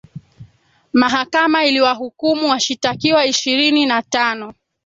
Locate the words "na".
3.85-4.01